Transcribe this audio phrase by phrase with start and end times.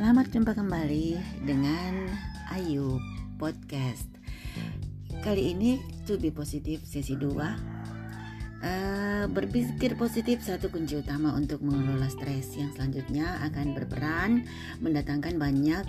[0.00, 2.08] Selamat jumpa kembali dengan
[2.56, 2.96] Ayu
[3.36, 4.08] Podcast.
[5.20, 5.76] Kali ini
[6.08, 7.28] to be positif sesi 2.
[7.28, 14.48] Uh, berpikir positif satu kunci utama untuk mengelola stres yang selanjutnya akan berperan
[14.80, 15.84] mendatangkan banyak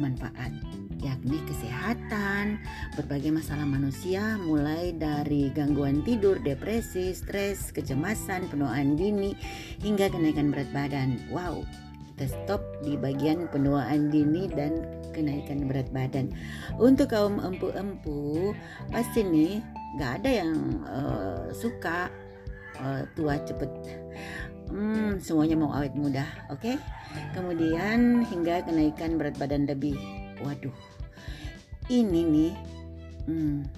[0.00, 0.56] manfaat
[1.04, 2.56] yakni kesehatan,
[2.96, 9.36] berbagai masalah manusia mulai dari gangguan tidur, depresi, stres, kecemasan, penuaan dini
[9.84, 11.20] hingga kenaikan berat badan.
[11.28, 11.68] Wow,
[12.16, 16.32] kita stop di bagian penuaan dini dan kenaikan berat badan.
[16.80, 18.56] Untuk kaum empu-empu
[18.88, 19.60] pasti nih
[20.00, 22.08] gak ada yang uh, suka
[22.80, 23.68] uh, tua cepet.
[24.72, 26.64] Hmm, semuanya mau awet muda, oke?
[26.64, 26.80] Okay?
[27.36, 30.00] Kemudian hingga kenaikan berat badan lebih.
[30.40, 30.72] Waduh,
[31.92, 32.52] ini nih,
[33.28, 33.68] hmm,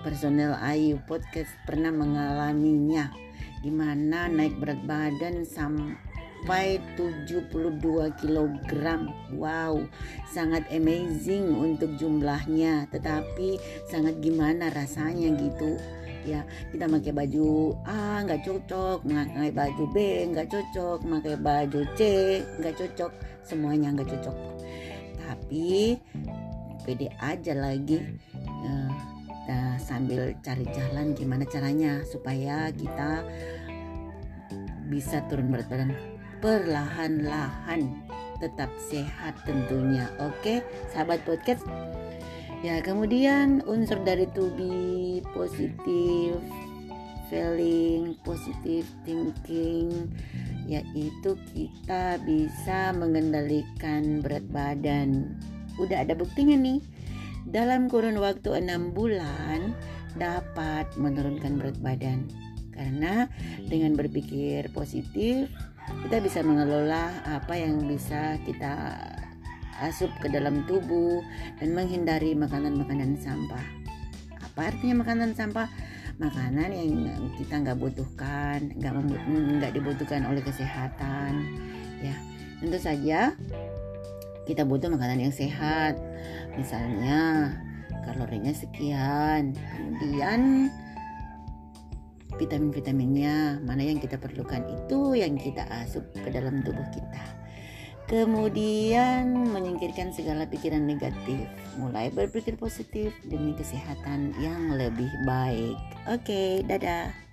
[0.00, 3.12] personel Ayu podcast pernah mengalaminya,
[3.60, 6.07] di mana naik berat badan sampai
[6.46, 8.84] 72 kg.
[9.34, 9.82] Wow,
[10.30, 13.58] sangat amazing untuk jumlahnya, tetapi
[13.90, 15.80] sangat gimana rasanya gitu?
[16.28, 19.06] Ya kita pakai baju A nggak cocok.
[19.08, 19.96] Pakai baju B
[20.28, 20.98] nggak cocok.
[21.00, 22.00] Pakai baju C
[22.60, 23.12] nggak cocok.
[23.46, 24.36] Semuanya nggak cocok.
[25.24, 25.96] Tapi
[26.88, 28.00] pede aja lagi
[28.64, 28.90] uh,
[29.44, 33.28] nah, sambil cari jalan gimana caranya supaya kita
[34.88, 35.92] bisa turun berat badan
[36.38, 38.02] perlahan-lahan
[38.38, 40.62] tetap sehat tentunya oke
[40.94, 41.66] sahabat podcast
[42.58, 46.42] Ya, kemudian unsur dari to be positif,
[47.30, 50.10] feeling, positive thinking
[50.68, 55.38] yaitu kita bisa mengendalikan berat badan.
[55.80, 56.82] Udah ada buktinya nih.
[57.48, 59.72] Dalam kurun waktu enam bulan
[60.18, 62.26] dapat menurunkan berat badan.
[62.74, 63.30] Karena
[63.64, 65.48] dengan berpikir positif
[66.06, 68.96] kita bisa mengelola apa yang bisa kita
[69.78, 71.22] asup ke dalam tubuh
[71.62, 73.62] dan menghindari makanan-makanan sampah.
[74.42, 75.70] Apa artinya makanan sampah?
[76.18, 78.92] Makanan yang kita nggak butuhkan, nggak
[79.62, 81.46] nggak dibutuhkan oleh kesehatan.
[82.02, 82.14] Ya,
[82.58, 83.38] tentu saja
[84.50, 85.94] kita butuh makanan yang sehat.
[86.58, 87.54] Misalnya
[88.02, 90.72] kalorinya sekian, kemudian
[92.38, 97.48] vitamin-vitaminnya mana yang kita perlukan itu yang kita asup ke dalam tubuh kita
[98.08, 101.44] kemudian menyingkirkan segala pikiran negatif,
[101.76, 105.76] mulai berpikir positif demi kesehatan yang lebih baik.
[106.08, 107.27] Oke, dadah.